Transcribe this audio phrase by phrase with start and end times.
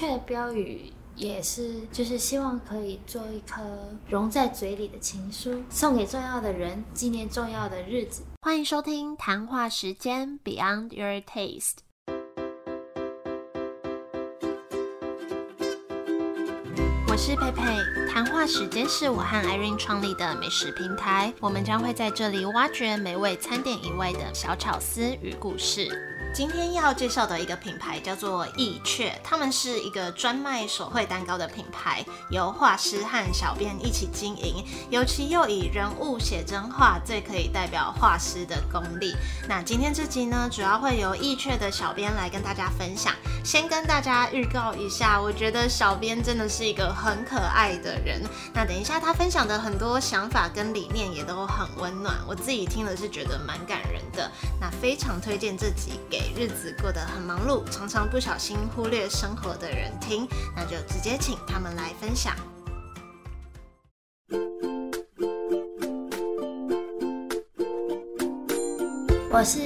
[0.00, 3.60] 阙的标语也是，就是希望可以做一颗
[4.08, 8.22] 融在嘴里的情书，送给重要的人，纪念重要的日子。
[8.40, 11.80] 欢迎收听谈话时间 Beyond Your Taste。
[17.06, 26.09] 我是佩佩，谈话时间是我和 Irene 创立的美食平台，我们将会在这里挖掘美味餐点以外的小巧思与故事。
[26.32, 39.14] 今天要介绍的一个品牌叫做意雀，他们是一个专卖手绘蛋糕的品牌，由画师和小编一起经营，尤其又以人物写真画最可以代表画师的功力。
[39.48, 43.12] 那今天这集呢，主要会由意雀的小编来跟大家分享。
[43.44, 48.22] 先跟大家预告一下，我觉得小编真的是一个很可爱的人。
[48.54, 54.30] 那等一下他分享的很多想法跟理念也都很温暖，我自己听了是觉得蛮感人的。
[54.60, 56.19] 那非常推荐这集给。
[56.36, 62.34] 日子过得很忙碌，常常不小心忽略生活的人听，那就直接请他们来分享。
[69.32, 69.60] 我是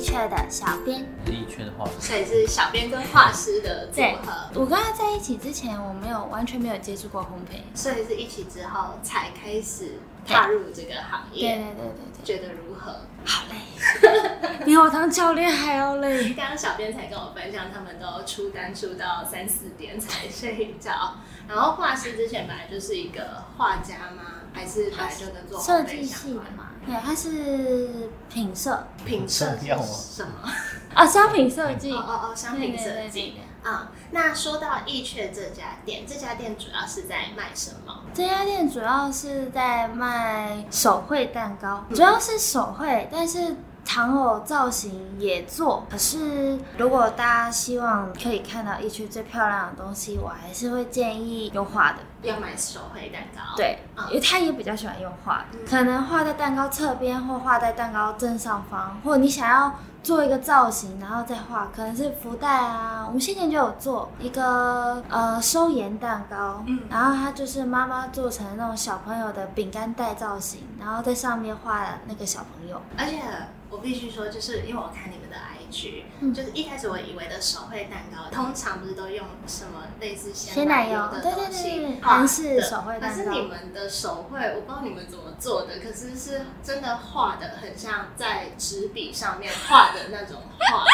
[0.00, 4.48] 易雀的小编，易雀的画师，所以是小编跟画师的组合。
[4.54, 11.54] 我跟他在一起之前，我没有完全没有接触过烘焙，所以是一起之后才开始踏入这个行业。
[11.54, 12.96] 对对对对对，觉得如何？
[13.26, 16.32] 好累， 比我当教练还要累。
[16.32, 21.16] 刚刚小编才跟我分享，他们都出单出到三四点才睡觉。
[21.46, 24.22] 然后画师之前本来就是一个画家吗？
[24.54, 26.69] 还是本来就能做设计系的嘛？
[26.86, 30.50] 对，它是品色，品色什么？
[30.94, 31.92] 啊，商品设计。
[31.92, 33.34] 哦哦哦，商品设计。
[33.62, 38.04] 啊，那说到易雀这家店，这家店主要是在卖什么？
[38.14, 43.56] 这家店主要是在卖手绘蛋糕，主要是手绘，但是。
[43.84, 53.56] 糖偶造型也做，可是如果大家希望可以看到一区最漂亮的东西，我还是会建议用画的，要买手绘蛋糕。
[53.56, 53.78] 对，
[54.08, 59.74] 因为他也比较喜欢用画，可能画在蛋糕侧边，或画在蛋糕正上方，或者你想要。
[60.02, 63.04] 做一个造型，然后再画，可能是福袋啊。
[63.06, 72.80] 我们先前就有做一个呃收盐蛋糕，嗯，然后它就是妈妈做成那种小朋友的饼干袋造型，然后在上面画那个小朋友。
[72.96, 73.20] 而且
[73.70, 83.16] 我必须说，就是因为我看你们的 IG，就是一开始我以为的手绘蛋糕，通常不是都用什么类似鲜奶油的东西，韩式手绘蛋糕。
[83.16, 89.90] 可是你们的手绘，我不知道你们怎么做的，可是是真的画的很像在纸笔上面画。
[89.90, 90.84] 的那种画，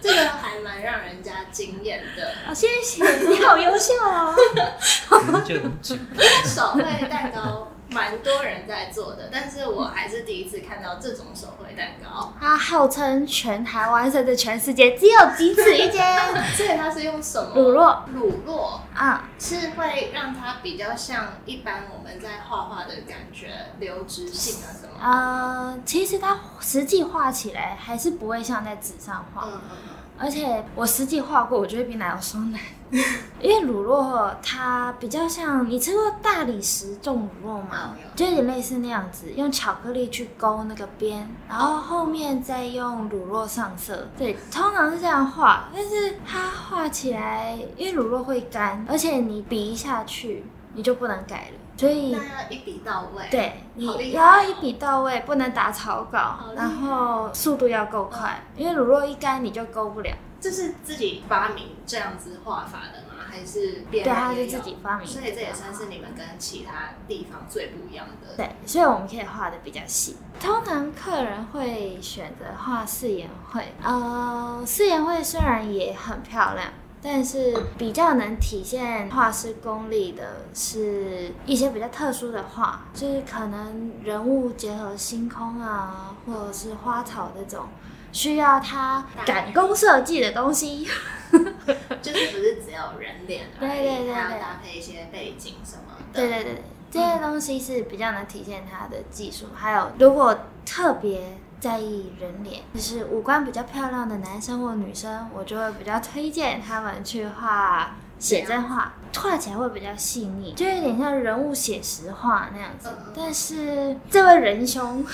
[0.00, 2.32] 这个还蛮让人家惊艳的。
[2.48, 4.34] 哦，谢谢，你好优秀哦。
[6.44, 12.32] 手绘蛋糕蛮多人在做的，但是我还是第一次看到这种手绘蛋糕。
[12.40, 16.18] 它号称全台湾甚至全世界只有仅此一间。
[16.56, 17.50] 所以它是用什么？
[17.54, 17.98] 乳酪。
[18.12, 24.94] 乳酪啊，是会让它比较像一般我们在画画的感觉，流直性啊什么？
[25.00, 29.44] 呃，其实它实际画起来还是不会像在纸上画。
[29.46, 29.76] 嗯嗯。
[30.16, 32.60] 而且我实际画过，我觉得比奶油霜难，
[33.42, 37.96] 因为乳酪它比较像你吃过大理石种乳酪吗？
[38.14, 44.08] 就有点类似那样子，用巧克力去勾那个边，然后后面再用乳酪上色。
[44.16, 50.44] 对，通常是这样画，但是它画起来，因为乳酪会干，而且你笔下去
[50.74, 51.58] 你就不能改了。
[51.76, 60.10] 所以要一笔到位，对，你要一笔到位，不能打草稿，然后速度要够快，因为乳酪一干你就勾不了。
[60.44, 63.24] 这是自己发明这样子画法的吗？
[63.26, 64.12] 还是别人？
[64.12, 65.06] 对，他是自己发明。
[65.06, 68.36] 所以这也算是你们跟其他地方最不一样的。
[68.36, 70.18] 对，所以我们可以画的比较细。
[70.38, 76.70] 通常客人会选择画四眼会，呃，四眼会虽然也很漂亮。
[77.06, 87.66] 但是比较能体现画师功力的是一些比较特殊的画，就是可能人物结合星空啊，或者是花草这种
[88.14, 90.88] 需要他赶工设计的东西，
[92.00, 99.48] 就是不是只有人脸，对对对，还要搭配一些背景什么的，对对对，这些东西是比较能体现他的技术。
[99.54, 100.34] 还有如果
[100.64, 101.36] 特别。
[101.60, 112.90] 在意人脸，就是五官比较漂亮的男生或女生，我就会比较推荐他们去画写真画，画起来会比较细腻，就有点像人物写实画那样子。
[113.16, 115.06] 但是这位仁兄，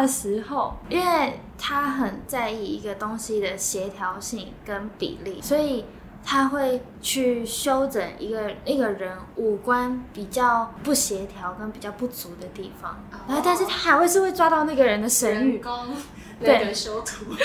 [0.00, 5.84] 的时候，因为他很在意一个东西的协调性跟比例，所以。
[6.28, 15.62] 他会去修整一个一个人五官比较不协调跟比较不足的地方，然后但是他还会是会抓到那个人的神韵，
[16.42, 17.26] 对修图，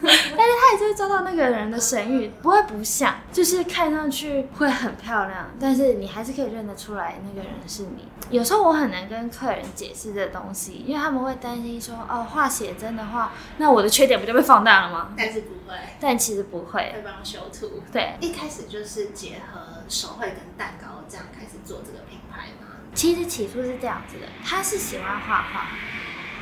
[0.00, 8.06] 但是他也是会抓到那个人的神韵，不会不像，就是看上去会很漂亮，但是你还是可以认得出来那个人是你。
[8.34, 15.10] 有时候我很难跟客人解释这东西，因为他们会担心说，哦，画写真的话，那我的缺点不就被放大了吗？
[15.16, 17.80] 但是不会，但其实不会，会帮修图。
[17.92, 22.74] 对，一开始就是结合手绘跟蛋糕这样开始做这个品牌吗？
[22.92, 25.68] 其实起初是这样子的，他是喜欢画画。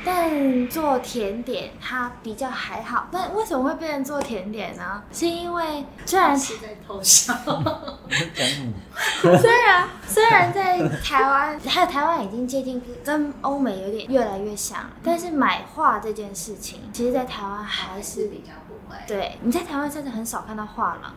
[0.05, 5.03] 但做甜点它比较还好，那为什么会变成做甜点呢？
[5.13, 7.35] 是因为虽然是在偷笑，
[9.21, 18.97] 虽然虽然在台湾，还有台湾已经接近跟欧美有点越来越像，但是买画这件事情，其实在台湾还是比较不会。
[19.07, 21.13] 对，你在台湾甚至很少看到画廊。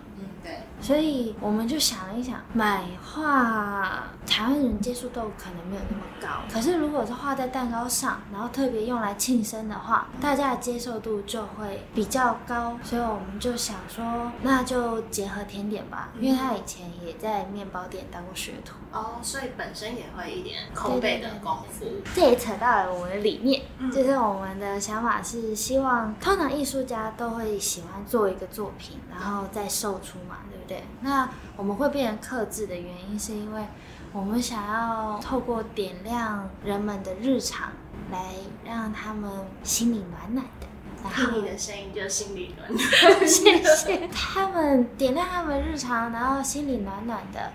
[0.82, 12.78] 所以我们就想了一想，买画台湾人接受度可能没有那么高，可是如果是画在蛋糕上，然后特别用来庆生的话，大家的接受度就会比较高。
[12.84, 21.86] 所以我们就想说，那就结合甜点吧，因为他以前也在面包店当过学徒哦，所以本身也会一点口碑的功夫。
[22.14, 30.35] 这也扯到了我们的理念，就是我们的想法是希望，通常艺术家都会喜欢做一个作品，然后再售出嘛。
[30.50, 33.64] 对不对，那我们会变成克制的原因，是因为
[34.12, 37.72] 我们想要透过点亮人们的日常，
[38.12, 38.34] 来
[38.64, 39.32] 让他们
[39.64, 40.68] 心里暖暖的。
[41.04, 42.80] 然后你的声音就心里暖暖。
[43.28, 47.52] 谢谢他们点亮他们日常，然后心里暖暖的。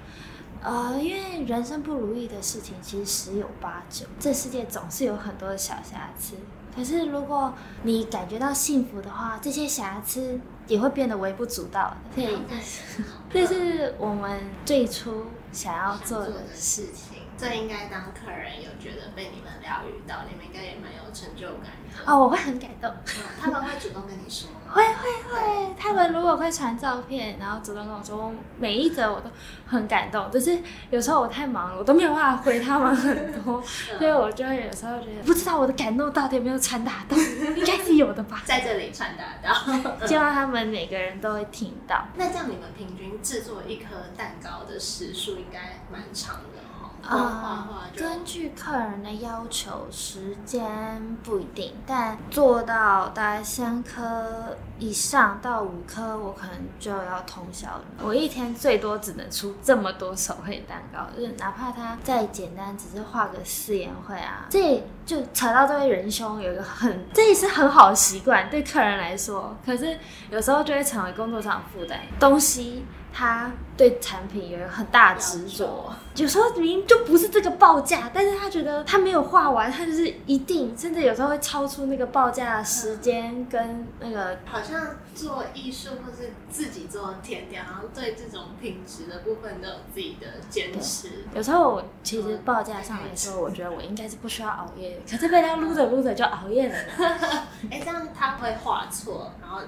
[0.62, 6.36] 呃，因为人生不如意的事情其实十有八九，这世界总是有很多的小瑕疵。
[6.76, 7.52] 可是如果
[7.82, 10.38] 你感觉到幸福的话，这些瑕疵。
[10.70, 12.38] 也会变得微不足道，对，
[13.30, 17.18] 这是我们最初想要做的事情。
[17.36, 22.04] 这应该当客人有觉得被你们疗愈到，你们应该也蛮有成就感的。
[22.06, 22.92] 哦，我会很感动。
[23.40, 24.59] 他们会主动跟你说吗？
[24.72, 29.28] 会会会，他们如果会传照片，然后主动跟我说，每一则我都
[29.66, 30.30] 很感动。
[30.30, 30.58] 只是
[30.90, 33.60] 有时候我太忙了，我都没有办法回他们很多，
[33.98, 39.52] 所以我就会有时候觉得不知道我的感动到底有没有传达到，应该是有的吧，在这里传达到，
[40.06, 42.06] 希望他们每个人都会听到。
[42.16, 46.69] 那这样你们平均制作一颗蛋糕的时数应该蛮长的。
[47.02, 57.82] 啊，根据客人的要求，时间不一定，但做到大概三颗以上到五颗，我可能就要通宵了。
[58.02, 69.98] 我一天最多只能出这么多手绘蛋糕，就是哪怕它再简单，只是画个四言会啊，这就扯到这位仁兄有一个很， 这也是很好的习惯，对客人来说，可是
[70.30, 72.84] 有时候就会成为工作上的负担，东西。
[73.12, 84.38] 他对产品有很大执着，有时候明明就不是这个报价，但是他觉得他没有画完，他就是一定，甚至有时候会超出那个报价的时间跟那个。
[84.44, 91.24] 好像做艺术或是自己做甜点，好像对这种品质的部分都有自己的坚持。
[91.34, 96.74] 有时候我其实报价上来说，我觉得我应该是不需要熬夜，可是被他撸着撸着就熬夜了。
[97.70, 99.60] 哎，这样他会画错，然后。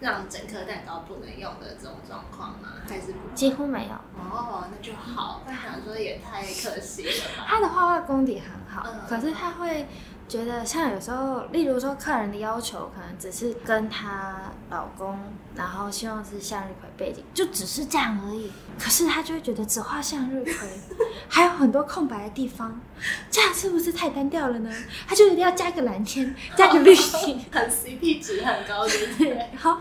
[0.00, 2.68] 让整颗蛋糕不能用的这种状况吗？
[2.88, 3.94] 还是几乎没有？
[4.18, 5.42] 哦，那就好。
[5.46, 7.46] 那想说也太可惜了吧。
[7.48, 9.86] 他的画画功底很好，可是他会。
[10.28, 15.18] 觉得像有时候，例如说客人的要求可能只是跟她老公，
[15.54, 18.50] 然后希望是向日葵背景，就只是这样而已。
[18.78, 20.68] 可是她就会觉得只画向日葵，
[21.28, 22.80] 还有很多空白的地方，
[23.30, 24.70] 这样是不是太单调了呢？
[25.06, 29.50] 他就一定要加个蓝天， 加个绿景，很 CP 值很高，对不对？
[29.56, 29.80] 好，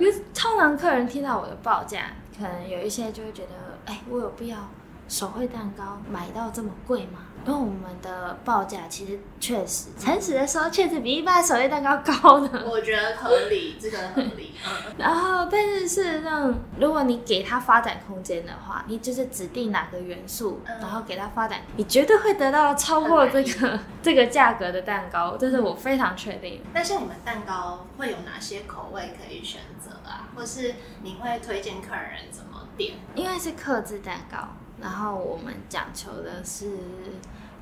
[0.00, 2.06] 因为通常客人听到我的报价，
[2.36, 3.52] 可能有一些就会觉得，
[3.86, 4.68] 哎，我有必要
[5.08, 7.20] 手绘蛋糕买到这么贵吗？
[7.46, 12.64] 因为我们的报价其实确实，诚实的说，确实比一般手绘蛋糕高的。
[12.68, 14.52] 我觉得合理，这个合理。
[14.98, 26.60] 然后，但是事实上，如果你给他发展空间的话，你就是指定哪个元素，然后给他发展，你绝对会得到超过这个 这个价格的蛋糕，这是我非常确定。
[26.74, 30.26] 但是你们蛋糕会有哪些口味可以选择啊？
[30.34, 32.94] 或是你会推荐客人怎么点？
[33.14, 34.48] 因为是克制蛋糕，
[34.80, 36.70] 然后我们讲求的是。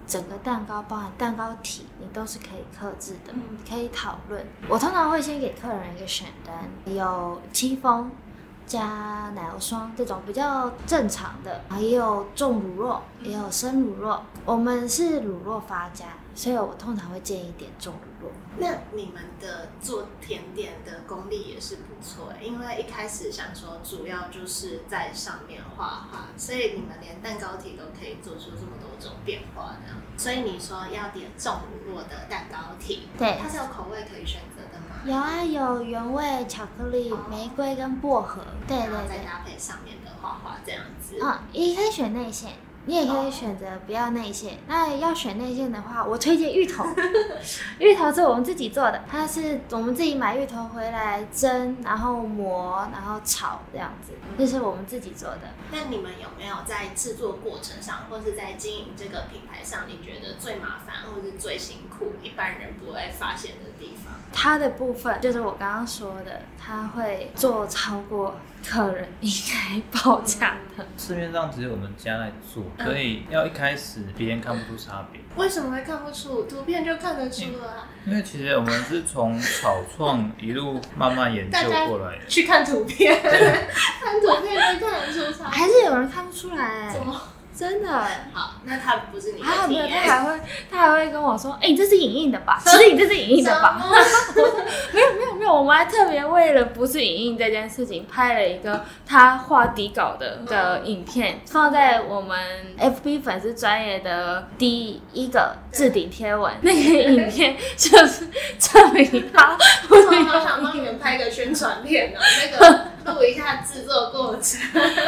[0.06, 3.32] 整个蛋糕包含蛋糕体，你都是可以克制的，
[3.66, 4.46] 可以讨论。
[4.68, 8.10] 我通常会先给客人一个选单，有戚风
[8.66, 14.20] 加奶油霜这种比较正常的，也有重乳酪，也有生乳酪。
[14.44, 18.30] 我们是乳酪发家，所以我通常会建议点重乳酪。
[18.56, 30.00] 那你们的做甜点的功力也是不错，因为一开始想说主要就是在上面画画，所以你们连蛋糕体都可以做出这么多种变化，这样。
[30.16, 31.54] 所以你说要点重
[31.86, 35.02] 乳酪的蛋糕体，对，它是有口味可以选择的吗？
[35.04, 39.24] 有啊，有原味巧克力、玫瑰跟薄荷，对对然后再。
[39.24, 41.18] 搭配上面的花花这样子。
[41.18, 42.52] 哦、也可以选内馅，
[42.86, 44.58] 你也可以选择不要内馅。
[44.66, 46.84] 那要选内馅的话，我推荐芋头。
[47.78, 55.40] 芋头是我们自己做的，它是我们自己买芋头回来蒸，然后磨，然后炒这样子，这是我们自己做的。
[55.72, 64.14] 那你们有没有在制作过程上，或是在经营这个品牌上，你觉得最麻烦或是最辛苦，一般人不会发现的地方？
[64.34, 68.34] 它的部分就是我刚刚说的，它会做超过
[68.66, 70.84] 客人应该报价的。
[70.98, 75.20] 市面上只有我们家在做，所以要一开始别人看不出差别。
[75.36, 76.42] 为什么会看不出？
[76.44, 77.88] 图片就看得出啊！
[78.06, 82.26] 因为其实我们是从草创一路慢慢研究过来的。
[82.26, 85.48] 去看图片， 看图片就看得出差。
[85.48, 87.20] 还是有人看不出来、怎么？
[87.56, 87.88] 真的。
[88.32, 89.86] 好，那他不是你的还有没有？
[89.86, 90.00] 他。
[90.00, 92.60] 还会，他还会跟我说：“哎、你这是影印的吧？
[92.64, 93.80] 其实你这是影印的吧？”
[94.92, 102.36] 没有没有没有，我们还特别为了不是影印这件事情，拍了一个他画底稿的的影片，放在我们
[102.78, 106.52] FB 粉丝专业的第一个置顶贴文。
[106.62, 109.56] 那个影片就是证明他
[109.88, 114.60] 我好想帮你们拍个宣传片啊，那个录一下制作过程。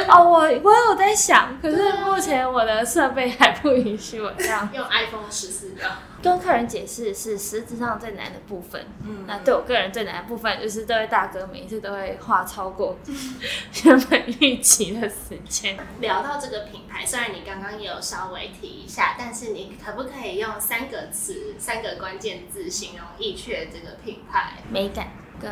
[0.09, 5.97] 哦，我我有在想，可是目前我的设备还不允许我这样 用 iPhone 十四就好。
[6.23, 8.85] 跟客人解释，是实质上最难的部分。
[9.05, 12.99] 嗯那对我个人最难的部分就是这位大哥每一次都会花超过
[13.85, 15.79] 原本预期的时间。
[16.01, 24.55] 聊到这个品牌，虽然你刚刚也有稍微提一下，但是你可不可以用三个词、三个关键字形容易雀这个品牌？
[24.69, 25.09] 美感
[25.41, 25.49] 跟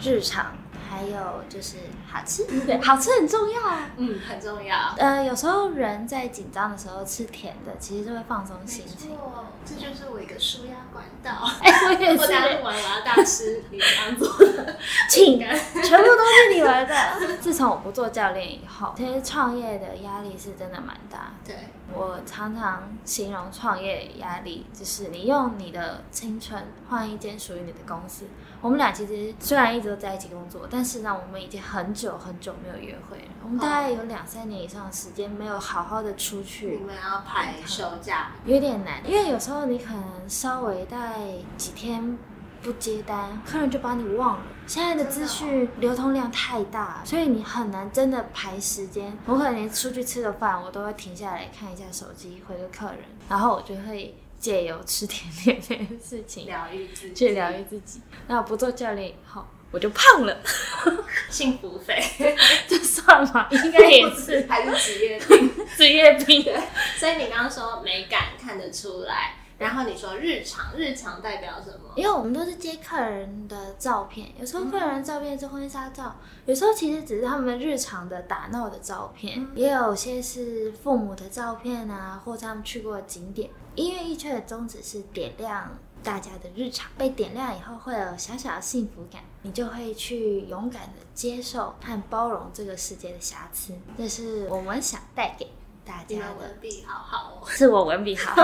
[0.00, 0.56] 日常，
[0.90, 1.76] 还有就是
[2.10, 3.88] 好吃，对，好吃很重要啊。
[3.96, 4.76] 嗯，很重要。
[4.98, 9.10] 呃，有时候人在紧张的时候吃甜的，其实就会放松心情。
[9.10, 11.48] 错，这就是我一个舒压管道。
[11.62, 14.76] 哎、我也我等下录是，完我要大师你这样做的
[15.08, 16.94] 请全部都是你来的。
[17.40, 21.32] 自从我不做教练以后，其实创业的压力是真的蛮大。
[21.46, 21.54] 对，
[21.94, 28.24] 我常常形容创业压力，就是你用你的青春换一间属于你的公司。
[28.60, 33.24] 我们俩其实虽然一直都在一起工作，但是呢，我们已经很久很久没有约会了。
[33.42, 39.00] 我们大概有两三年以上的时间没有好好的出你去，们要排休假，有点难。
[39.08, 41.18] 因为有时候你可能稍微带
[41.56, 42.18] 几天
[42.62, 44.42] 不接单，客人就把你忘了。
[44.66, 49.16] 现在的资讯流通量太大，所以你很难真的排时间。
[49.26, 58.00] 我可能连出去吃个饭，我都会停下来看一下手机，回个客人，然后我就会借由吃甜点这件事情疗愈自己，去疗愈自己。
[58.28, 60.36] 那不做教练以后，我就胖了，
[61.30, 62.02] 幸福肥，
[62.66, 63.46] 就算吗？
[63.50, 65.50] 应该也是还是职业病？
[65.76, 66.44] 职业病。
[66.98, 71.92] 所以你刚刚说美感看得出来，然后你说日常，日常代表什么？
[71.94, 83.48] 因为我们都是接客人的照片，有时候客人的照片是婚纱照，有时候其实只是他们日常的打闹的照片，也有些是父母的照片啊，或者他们去过的景点。
[83.76, 85.70] 音乐一圈的宗旨是点亮
[86.02, 95.46] 大家的日常，被点亮以后会有小小的幸福感，你就会去勇敢的接受和包容这个世界的瑕疵，这是我们想带给
[95.84, 96.34] 大家的。
[96.40, 98.34] 文笔好好哦，是我文笔好，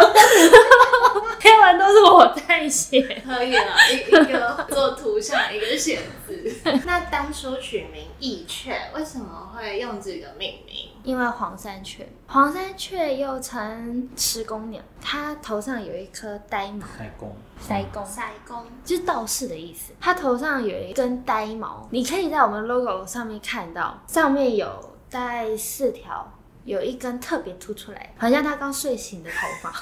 [1.41, 3.01] 贴文 都是我在写。
[3.25, 6.55] 可以了，一一个做图像，一个写字。
[6.85, 10.91] 那当初取名易雀，为什么会用这个命名？
[11.07, 17.33] 因为黄山雀，黄山雀又称石公鸟，它头上有一颗呆毛，开工，
[17.69, 19.93] 呆公，塞公，就是道士的意思。
[20.01, 24.67] 它头上有一根呆毛，你可以在我们 logo 上面看到，上面有
[25.09, 26.29] 大概四条，
[26.65, 29.73] 有一根特别凸出来，好像它刚睡醒的头发。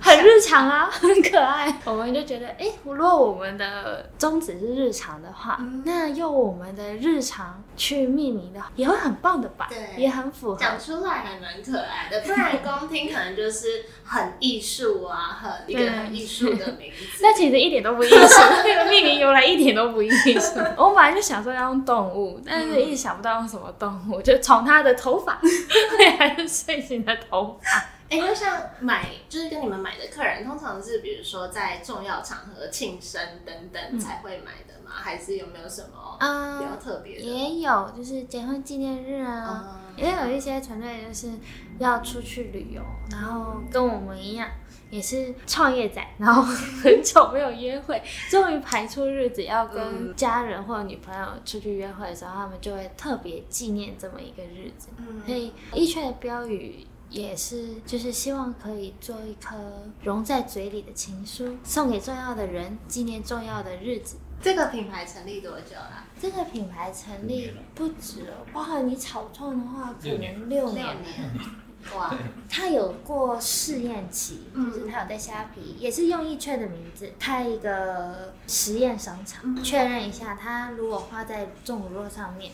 [0.00, 1.80] 很日常啊，很可爱。
[1.84, 9.66] 我们就觉得，哎、如果我们的宗旨是日常的话，嗯那用我们的日常去命名的话，也会很棒的吧？
[9.68, 10.56] 对也很符合。
[10.60, 17.18] 讲出来还蛮可爱的，不然光听可能就是很艺术啊，很一个很艺术的名字。
[17.22, 18.16] 那其实一点都不艺术，
[18.64, 20.58] 那 个命名由来一点都不艺术。
[20.76, 25.38] 我本来就想说要用动物，但是一直想不到用什么动物，就从它的头发，
[26.18, 27.63] 还是睡醒的头发。
[28.10, 34.92] 哎、就像买就是跟你们买的客人，通常是比如说在重要场合、庆生等等才会买的吗？
[34.94, 37.24] 还是有没有什么嗯比较特别的？
[37.24, 41.30] 也有就是结婚纪念日啊，嗯也有一些团队就是
[41.78, 44.48] 要出去旅游，然后跟我们一样。
[44.90, 46.40] 也是创业仔，然后
[46.84, 54.90] 很久没有约会，终于排出日子要跟嗯家人或者女朋友出去约会的时候，他们就会特别纪念这么一个日子。
[54.98, 59.54] 嗯所以一圈的标语也是就是希望可以做一颗
[60.02, 64.16] 融在嘴里的情书，送给重要的人，纪念重要的日子。
[64.42, 66.04] 这个品牌成立多久了？
[66.20, 70.94] 这个品牌成立不止了，包含你草创的话，可六年能六六年。
[71.96, 72.12] 哇，
[72.50, 82.52] 它有过试验期，嗯就是它有在虾皮，也是用易券的名字开一个实验商场，确认一下它如果花在重乳酪上面，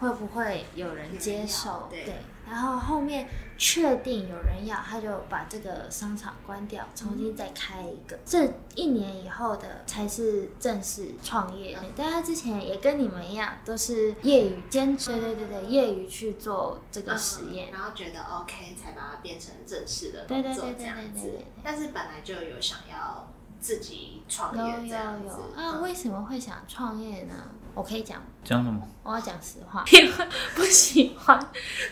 [0.00, 1.88] 会不会有人接受？
[1.90, 2.04] 对
[2.48, 8.18] 然后后面确定有人要，他就把这个商场关掉，重新再开一个。
[8.24, 11.78] 这一年以后的才是正式创业。
[11.96, 17.68] 但他之前也跟你们一样，都是业余兼职，对对对对，业余去做这个实验。
[17.70, 21.46] 嗯然后觉得 OK 才把它变成正式的对对工作对对这样子对。
[21.62, 23.28] 但是本来就有想要
[23.60, 25.74] 自己创业这样子有啊！
[25.76, 27.34] 嗯为什么会想创业呢？
[27.78, 28.82] 我可以讲，讲什么？
[29.04, 31.38] 我要讲实话， 因为不喜欢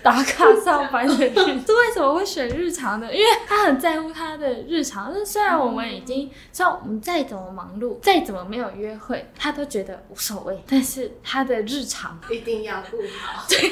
[0.03, 1.73] 打卡上班的日这。
[1.87, 3.07] 为什么会选日常的？
[3.15, 5.15] 因为他很在乎他的日常。
[5.15, 10.63] 就是虽然我们已经，虽然我们再怎么忙碌，再怎么没有约会，他都觉得无所谓。
[10.69, 13.71] 但是他的日常，一定要顾好， 对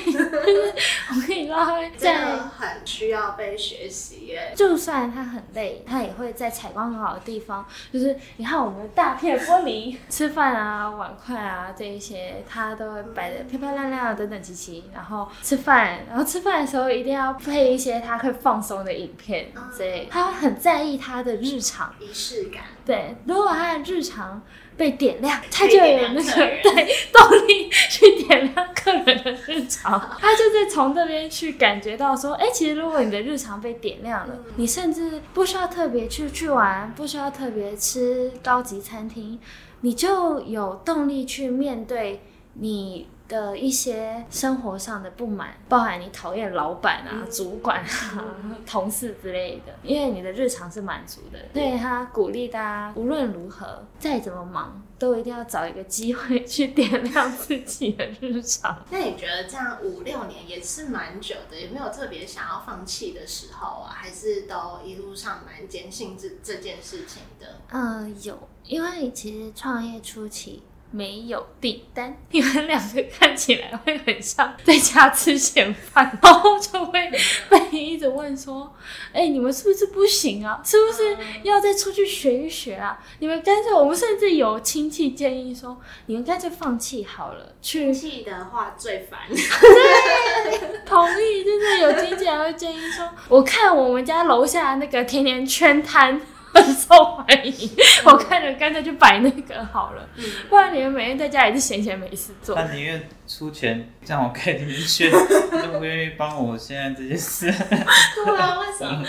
[1.11, 4.55] 我跟你说，他会真在的很需要被学习耶。
[4.57, 14.85] 就算他很累，他也会在采光很好的地方，就是你看我们的大片玻璃，吃饭啊、碗筷啊这一些，他都会摆的漂漂亮亮的，整整齐齐。
[14.95, 21.95] 然后吃饭，然后吃饭的时候一定要配一些他会放松的影片之类，他会很在意他的日常。
[21.99, 24.43] 仪式感，对，如果他的日常
[24.77, 30.01] 被点亮，他就有那个对动力去点亮客人的日常。
[30.21, 39.39] 他就是从这边去感觉到说，哎、其实如果你的日常被点亮了，你甚至不需要特别去去玩，不需要特别吃高级餐厅，
[39.81, 42.21] 你就有动力去面对
[42.55, 43.09] 你。
[43.27, 48.25] 的一些生活上的不满，包含你讨厌老板啊、主管啊、
[48.67, 58.85] 同事之类的，因为你的日常是满足的，所以他鼓励大家无论如何再怎么忙，都一定要找一个机会去点亮自己的日常。
[58.91, 63.91] 那你觉得这样五六年也是蛮久的，有没有特别想要放弃的时候啊？
[63.95, 67.61] 还是都一路上蛮坚信这这件事情的？
[67.71, 70.63] 嗯，有，因为其实创业初期。
[70.95, 77.11] 没有订单，你们两个看起来会很像 在家吃闲饭，然后就会
[77.49, 78.73] 被一直问说
[79.13, 80.63] ：“哎、你们是不是不行啊？
[80.65, 82.97] 是不是要再出去学一学啊？
[83.19, 83.75] 你们干脆……
[83.75, 85.77] 我们甚至有亲戚建议说，
[86.07, 89.19] 你们干脆放弃好了，去气的话最烦，
[90.87, 96.21] 同意，就是有经纪人会建议说，我看我们家楼下那个甜甜圈摊
[96.55, 97.71] 很受欢迎，
[98.05, 100.09] 我看着干脆就摆那个好了，
[100.49, 102.55] 不然你们每天在家也是闲闲没事做。
[102.55, 107.47] 他宁愿出钱让我开甜甜圈，都不愿意帮我现在这件事。
[107.51, 109.05] 对啊，为什么？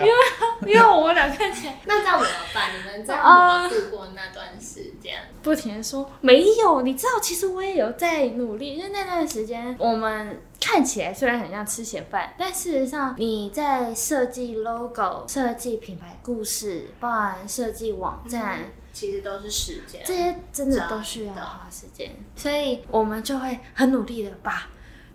[0.00, 2.70] 因为因为我们俩看起来那这样怎么办？
[2.76, 5.14] 你们这样啊怎么度过那段时间？
[5.42, 18.60] 不停的说没有，你知道，其实我也有在努力，因为那段时间我们看起来虽然很像吃闲饭，但事实上你在设计 logo、设计品牌故事，包含设计网站。
[18.92, 24.68] 其实都是时间，这些真的都需要花时间，所以我们就会很努力的把。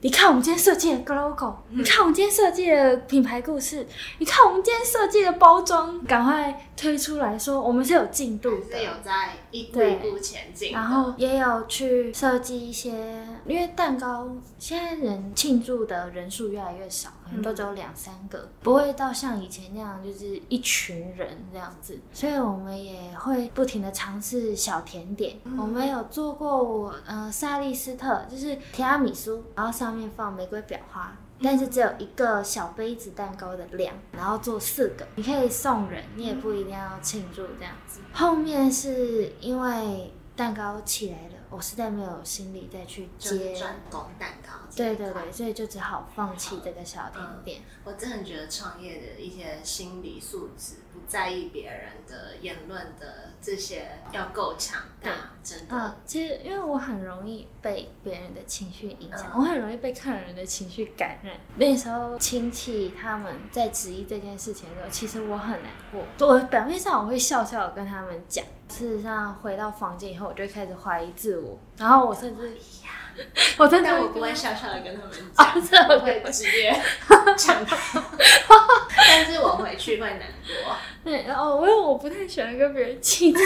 [0.05, 3.87] 你看我们今天设计的 logo，、你看我们今天设计的品牌故事，
[4.19, 8.85] 你看我们今天设计的包装，赶快推出来说我们是有进度的还是。
[8.85, 10.73] 有在一步一步前进。
[10.73, 12.91] 然后也有去设计一些，
[13.47, 21.99] 因为蛋糕现在人庆祝的人数越来越少，可能都只有两三个，不会到像以前那样就是一群人这样子。
[22.13, 25.35] 所以我们也会不停的尝试小甜点。
[25.57, 31.15] 我们有做过我呃萨利斯特，就是提拉米苏，然后上面放玫瑰裱花。
[31.41, 37.99] 但是只有一个小杯子蛋糕的量，然后做四个，你可以送人，你也不一定要庆祝这样子。
[38.13, 47.61] 后面是因为蛋糕起来了，我实在没有心力再去接就是，专供蛋糕对对对，所以就只好放弃这个小甜点。
[47.83, 55.11] 我真的觉得创业的一些心理素质，不在意别人的言论的这些要够强大，
[55.43, 55.75] 真的。
[55.75, 61.35] 啊，其实因为我很容易被别人的情绪影响，嗯我很容易被看人的情绪感染。
[61.57, 66.27] 那时候亲戚他们在质疑这件事情的时候，其实我很难过。
[66.27, 72.57] 我表面上我会笑笑地跟他们讲，事实上，回到房间以后，我就开始怀疑自我，然后我甚至，
[73.57, 76.75] 我真的但我不会笑笑的跟他们讲，啊，这我我会直接
[77.37, 77.55] 讲，
[78.97, 80.75] 但是我回去会难过。
[81.03, 83.41] 对，然后因为我不太喜欢跟别人起冲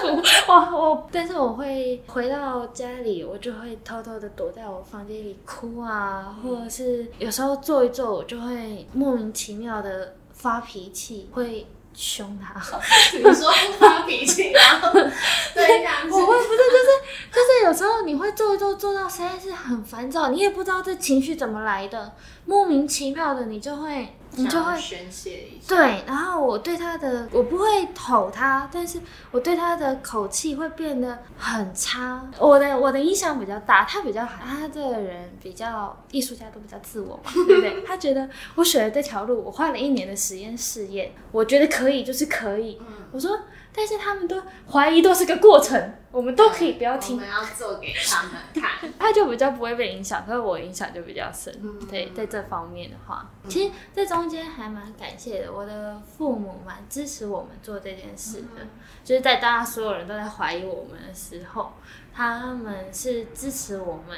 [0.00, 0.08] 突，
[0.50, 12.60] 我我，但是我会回到家里，我就会偷偷的躲在我房间里哭啊，或者是有时候坐一坐，我就会莫名其妙的发脾气，会凶他。
[13.16, 14.92] 你说不发脾气，然后
[15.54, 16.88] 对样子我会不是就是
[17.30, 22.12] 就是有时候你会做一做做到实在是很烦躁，你也不知道这情绪怎么来的，
[22.46, 25.76] 莫名其妙的你就会你就会宣泄一下。
[25.76, 27.66] 对，然后我对他的我不会
[27.96, 28.98] 吼他，但是
[29.30, 32.26] 我对他的口气会变得很差。
[32.38, 37.82] 我的我的影响比较大，他比较好，他这个人比较艺术家都比较自我嘛，对不对？
[37.86, 42.78] 他觉得我选了这条路，我花了一年的实验试验，我觉得可以就是可以。
[42.80, 43.38] 嗯我说，
[43.74, 47.28] 但是他们都怀疑都是个过程，我们都可以不要听我们。
[47.28, 48.90] 要做给他们看。
[48.98, 51.54] 他就比较不会被影响，可是我影响就比较深。
[51.62, 58.62] 嗯对，在这方面的话，其实这中间还蛮感谢的，我的父母蛮支持我们做这件事的。
[58.62, 58.68] 嗯
[59.04, 61.72] 就是在大家所有人都在怀疑我们的时候，
[62.14, 64.16] 他们是支持我们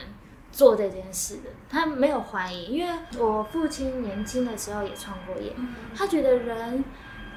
[0.53, 1.51] 做这件事的。
[1.71, 5.53] 他没有怀疑，因为我父亲年轻的时候也创过业，
[5.97, 6.85] 他觉得人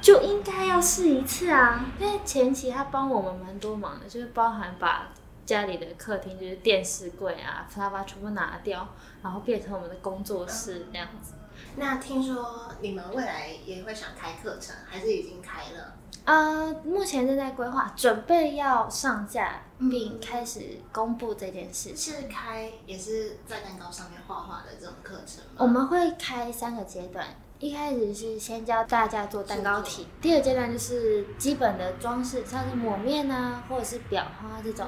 [0.07, 1.85] 就应该要试一次啊。
[1.99, 5.09] 因为前期他帮我们蛮多忙的，就是包含把
[5.45, 8.87] 家里的客厅就是电视柜啊、沙发全部拿掉，
[9.21, 11.33] 然后变成我们的工作室这样子。
[11.75, 15.95] 那听说你们未来也会想开课程，还是已经开了？
[16.23, 21.95] 呃，目前正在规划，准备要上架嗯并开始公布这件事。
[21.97, 25.51] 是开也是在蛋糕上面画画的这种课程吗？
[25.57, 27.25] 我们会开三个阶段，
[27.59, 34.87] 一开始是先教大家做蛋糕体，第二阶段就是基本的装饰，像是抹面啊，或者是裱花这种。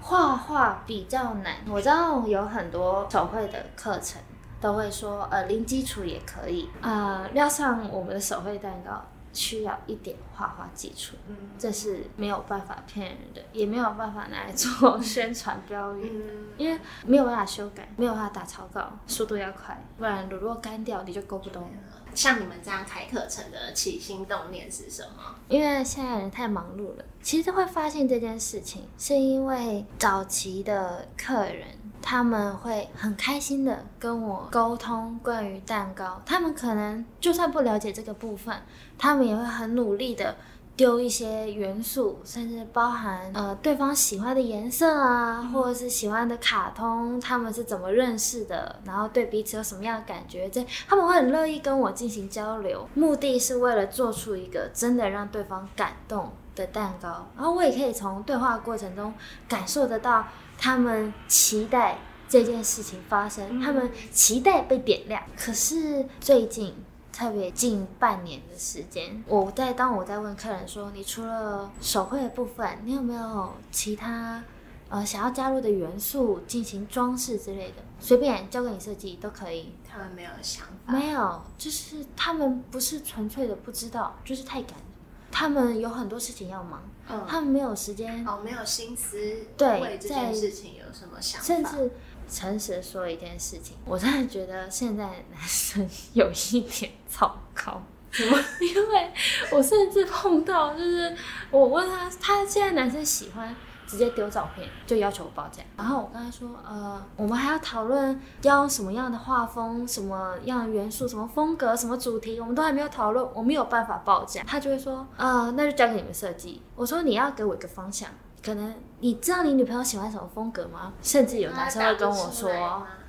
[0.00, 4.22] 画画比较难，我知道有很多手绘的课程
[4.60, 16.10] 都会说，呃，零基础也可以，呃，要上我们的手绘蛋糕需要一点画画基础，嗯这是没有办法骗人的，也没有办法拿来做宣传标语。
[16.12, 21.68] 嗯，因为没有办法修改，没有办法打草稿，速度要快，不然如果干掉你就勾不动。
[22.14, 25.36] 像你们这样开课程的起心动念是什么？
[25.46, 31.66] 因为现在人太忙碌了，其实会发现这件事情，是因为早期的客人
[32.02, 38.56] 他们会很开心的跟我沟通关于蛋糕，他们可能就算不了解这个部分，
[38.98, 40.34] 他们也会很努力的。
[40.78, 59.12] 丢一些元素，甚至包含呃对方喜欢的颜色啊，或者是喜欢的卡通，他们是怎么认识的，然后对彼此有什么样的感觉，这他们会很乐意跟我进行交流，目的是为了做出一个真的让对方感动的蛋糕，然后我也可以从对话过程中
[59.48, 65.20] 感受得到他们期待这件事情发生，他们期待被点亮。
[65.36, 66.72] 可是最近。
[67.18, 74.40] 特别近半年的时间，我在当我在问客人说，你除了手绘的部分，你有没有其他
[74.88, 77.82] 呃想要加入的元素进行装饰之类的？
[77.98, 79.72] 随便交给你设计都可以。
[79.90, 84.84] 他们没有想法，没有，就是他们不是纯粹的不知道，就是太赶了。
[85.32, 89.18] 他们有很多事情要忙，嗯，他们没有时间，哦，没有心思
[89.56, 91.90] 对这件事情有什么想法，甚至
[92.28, 97.82] 诚实的说一件事情，我真的觉得现在的男生 有一点糟糕。
[98.18, 99.12] 因为
[99.52, 101.14] 我甚至碰到，就是
[101.50, 103.54] 我问他，他现在男生喜欢
[103.86, 105.62] 直接丢照片，就要求我报价。
[105.76, 114.42] 然后我跟他说，呃，我们还要讨论要用什么样的画风、什么样的元素、什么风格、什么主题，我们都还没有讨论，我没有办法报价。
[114.46, 116.62] 他就会说，呃，那就交给你们设计。
[116.74, 118.08] 我说你要给我一个方向，
[118.44, 120.92] 可能你知道你女朋友喜欢什么风格吗？
[121.02, 122.50] 甚至有男生会跟我说，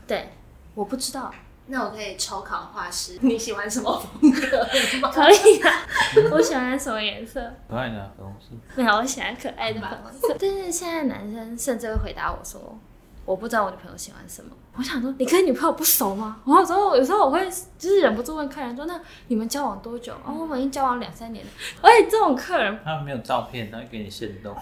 [0.07, 0.31] 对，
[0.75, 1.31] 我不知道。
[1.71, 4.67] 那我可以抽考画师， 你喜欢什么风格？
[5.13, 5.85] 可以啊，
[6.31, 7.39] 我喜欢什么颜色？
[7.69, 10.35] 可爱的粉红色，没有，我喜欢可爱的粉红色。
[10.39, 12.75] 但是现在男生甚至会回答我说
[13.29, 16.37] ：“我不知道我女朋友喜欢什么。”我想说，你跟女朋友不熟吗？
[16.45, 21.51] 然后有时候有时候我会就是忍不住问客人说：“那你们交往多久？”哦，我们已经交往两三年了。
[21.81, 24.55] 而且这种客人，他们没有照片，他会给你现动。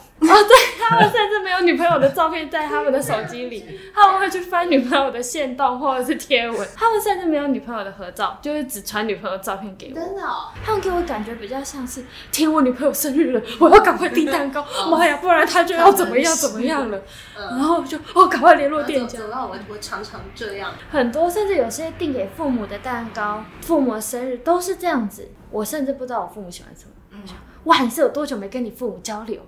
[0.90, 10.00] 他们甚至没有女朋友的照片在他们的手机里， 他们会去翻女朋友的线动或者是贴文， 他们甚至没有女朋友的合照，就是只传女朋友照片给我。
[10.00, 16.98] 真的哦，他们给我感觉比较像是，天，我女朋友生日了，我要赶快订蛋糕， 妈呀，不然她就要怎么样怎么样了。
[17.36, 19.20] 然嗯，后就哦，赶快联络店家。
[19.20, 25.30] 走走到我我常常这样，很多甚至有些订给父母的蛋糕，父母的生日都是这样子。
[25.50, 26.92] 我甚至不知道我父母喜欢什么。
[27.12, 27.22] 嗯，
[27.68, 29.42] 哇，你是有多久没跟你父母交流？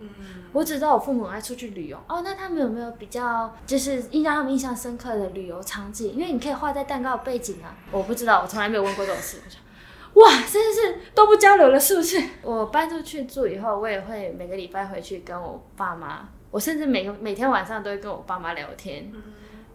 [0.52, 2.22] 我只知道我父母爱出去旅游哦。
[2.24, 6.12] 那他们有没有比较就是印让他们印象深刻的旅游场景？
[6.14, 7.76] 因为你可以画在蛋糕的背景啊。
[7.92, 9.38] 我不知道，我从来没有问过这种事。
[10.16, 12.22] 哇，真的是都不交流了，是不是？
[12.42, 19.12] 我搬出去住以后，我也会每个礼拜回去跟我爸妈，我甚至每个每天晚上都会跟我爸妈聊天。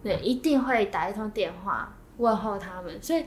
[0.03, 3.25] 对，一定会打一通电话问候他们，所以。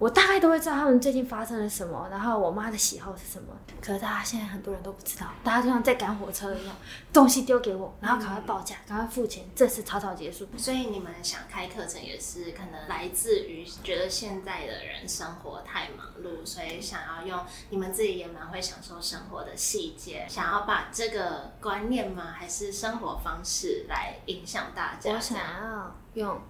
[0.00, 3.48] 我大概都会知道他们最近发生了什么，然后我妈的喜好是什么。
[3.82, 6.74] 可是大家现在很多人都不知道，大家就像在赶火车一样，
[7.12, 10.48] 东西丢给我，然后赶快报价，赶快付钱，这次草草结束。
[10.56, 22.34] 所以你们想开课程也是可能来自于觉得现在的人生活太忙碌，所以想要用你们自己也蛮会享受生活的细节，想要把这个观念吗？
[22.34, 25.12] 还是生活方式来影响大家？
[25.12, 26.40] 我想要用。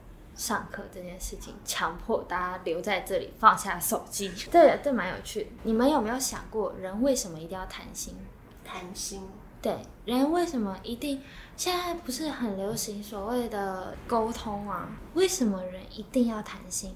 [0.40, 5.53] 上课这件事情，强迫大家留在这里，放下手机，对，这蛮有趣。
[5.64, 8.16] 你们有没有想过，人为什么一定要谈心？
[8.64, 9.29] 谈心，
[9.61, 11.20] 对，人为什么一定？
[11.59, 14.88] 现在不是很流行所谓的沟通啊？
[15.12, 16.94] 为什么人一定要谈心？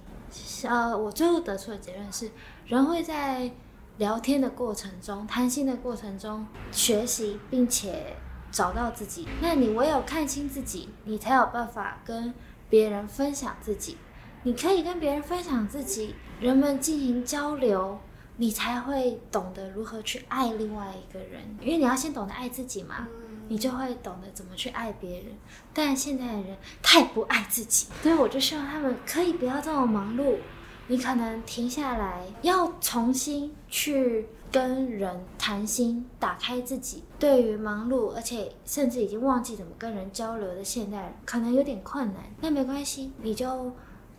[0.66, 2.30] 呃，我最后得出的结论是，
[2.64, 3.50] 人会在
[3.98, 8.16] 聊天的过程中、谈心的过程中学习，并且
[8.50, 9.28] 找到自己。
[9.42, 12.32] 那你唯有看清自己，你才有办法跟。
[12.74, 13.96] 别人分享自己，
[14.42, 18.00] 你可以跟别人分享自己，人们进行交流，
[18.36, 21.40] 你才会懂得如何去爱另外一个人。
[21.60, 23.06] 因为你要先懂得爱自己嘛，
[23.46, 25.26] 你就会懂得怎么去爱别人。
[25.72, 30.38] 但现在的人太不爱自己，所以我就希望他们可以不要这么忙碌，
[30.86, 34.26] 你可能停下来，要重新去。
[34.52, 37.02] 跟人谈心，打开自己。
[37.18, 42.22] 对于忙碌而且甚至已经忘记怎么跟人交流的现代人，可能有点困难。
[42.40, 43.72] 那没关系，你就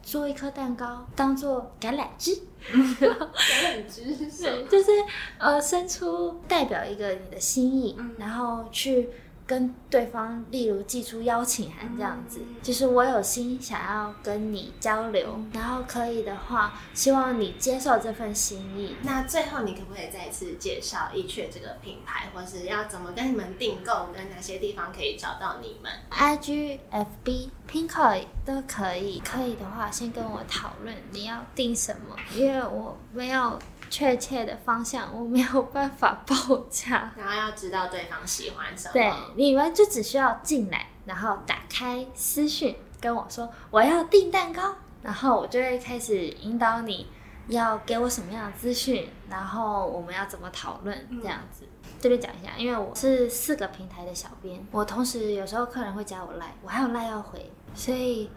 [0.03, 2.35] 做一颗蛋糕，当做橄榄枝。
[2.69, 4.91] 橄榄枝是 就是
[5.37, 9.07] 呃，伸出代表一个你的心意，然后去。
[9.47, 18.95] 跟对方，例如寄出邀请函这样子，就是我有心想要跟你交流，然后可以的话，希望你接受这份心意。
[19.03, 33.59] 那最后，你可不可以再次介绍易雀这个品牌，或是要怎么跟你们订购，跟哪些地方可以找到你们？I G F B Pinkoi 都可以，可以的话先跟我讨论你要订什么，因为我没有。
[33.89, 36.35] 确切的方向我没有办法报
[36.69, 38.93] 价， 然后要知道对方喜欢什么。
[38.93, 47.07] 对，你们就只需要进来，然后打开私讯跟我说我要订蛋糕，然后我就会开始引导你
[47.47, 51.67] 要给我什么样的资讯，然后我们要怎么讨论这样子。
[51.99, 58.29] 这边讲一下，因为我是四个平台的小编，我同时有时候客人会加我赖，我还有赖要回，所以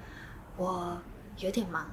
[0.57, 0.97] 我
[1.39, 1.87] 有点忙。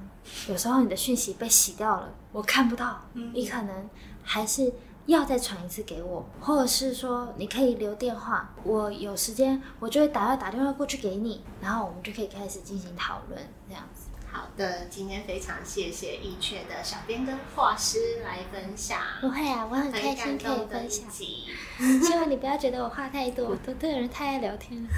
[0.50, 3.00] 有时候你的讯息被洗掉了，我看不到，
[3.34, 3.90] 你可能
[4.24, 4.72] 还是
[5.06, 14.10] 要再传一次给我，或者是说你可以留电话，我有时间我就会打要打电话过去给你，然后我们就可以开始进行讨论这样子。
[14.32, 19.00] 好的，今天非常谢谢易雀的小编跟画师来分享。
[19.22, 21.10] 不会啊，我很开心可以分享。
[21.10, 24.90] 希望你不要觉得我话太多，我都对人太爱聊天了。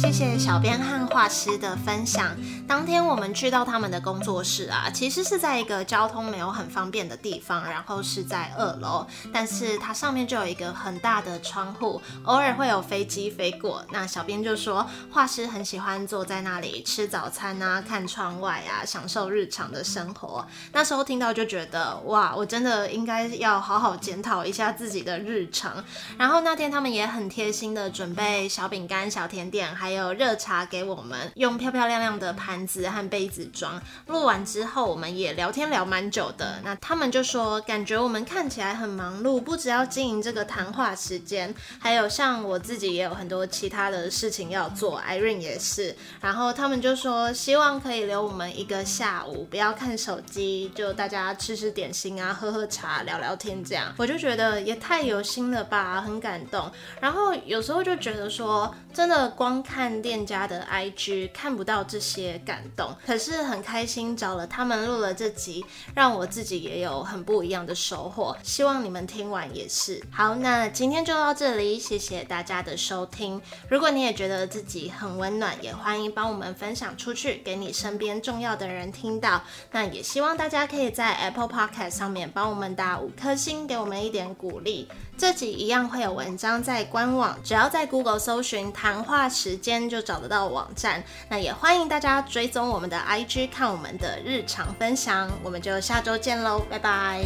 [0.00, 2.36] 谢谢小编和画师的分享。
[2.68, 13.82] 当天我们去到他们的工作室啊，其实是在一个交通没有很方便的地方，然后是在二楼，但是它上面就有一个很大的窗户，偶尔会有飞机飞过。
[13.90, 20.46] 那小编就说，画师很喜欢坐在那里吃早餐啊，看窗外啊，享受日常的生活。
[20.72, 25.82] 那时候听到就觉得，哇，我真的应该要好好检讨一下自己的日常。
[26.18, 30.08] 然后那天他们也很贴心的准备小饼干、小甜点，还有。
[30.18, 33.80] 热茶给我们，用漂漂亮亮的盘盘子和杯子装。
[34.08, 36.58] 录完之后，我们也聊天聊蛮久的。
[36.64, 45.00] 那他们就说，感觉我们看起来很忙碌，不只要经营这个谈话时间，还有像我自己也有很多其他的事情要做。
[45.08, 45.94] Irene 也是。
[46.20, 53.94] 然后他们就说，希望可以留我们一个下午，不要看手机，就大家吃吃点心啊，喝喝茶，聊聊天这样。
[53.96, 56.68] 我就觉得也太有心了吧，很感动。
[57.00, 60.02] 然后有时候就觉得说，真的光看。
[60.08, 62.96] 店家的 IG 看不到这些感动。
[63.06, 65.62] 可是很开心找了他们录了这集，
[65.94, 68.34] 让我自己也有很不一样的收获。
[68.42, 70.02] 希望你们听完也是。
[70.10, 73.38] 好，那今天就到这里，谢谢大家的收听。
[73.68, 79.42] 如果你也觉得自己很温暖，也欢迎帮我们分享出去，给你身边重要的人听到。
[79.72, 84.88] 那也希望大家可以在 Apple Podcast 上面帮我们打五颗星，给我们一点鼓励。
[85.18, 91.02] 这集一样会有文章在官网，只要在 Google 搜寻“谈话时间”就找得到网站。
[91.28, 95.28] 那也欢迎大家追踪我们的 IG，看我们的日常分享。
[95.42, 97.24] 我们就下周见喽，拜拜。